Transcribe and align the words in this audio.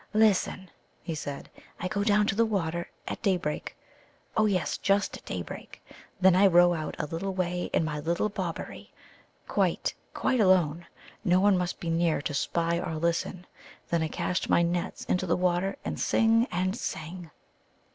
"Listen," 0.15 0.71
he 1.03 1.13
said. 1.13 1.51
"I 1.79 1.87
go 1.87 2.03
down 2.03 2.25
to 2.25 2.33
the 2.33 2.43
water 2.43 2.89
at 3.07 3.21
daybreak; 3.21 3.77
oh 4.35 4.47
yes, 4.47 4.79
just 4.79 5.15
at 5.17 5.25
daybreak. 5.25 5.79
Then 6.19 6.35
I 6.35 6.47
row 6.47 6.73
out 6.73 6.95
a 6.97 7.05
little 7.05 7.35
way 7.35 7.69
in 7.71 7.85
my 7.85 7.99
little 7.99 8.27
Bobberie, 8.27 8.89
quite, 9.47 9.93
quite 10.15 10.39
alone 10.39 10.87
no 11.23 11.39
one 11.39 11.55
must 11.55 11.79
be 11.79 11.91
near 11.91 12.19
to 12.23 12.33
spy 12.33 12.79
or 12.79 12.95
listen; 12.95 13.45
then 13.91 14.01
I 14.01 14.07
cast 14.07 14.49
my 14.49 14.63
nets 14.63 15.05
into 15.05 15.27
the 15.27 15.37
water 15.37 15.75
and 15.85 15.99
sing 15.99 16.47
and 16.51 16.75
sing." 16.75 17.29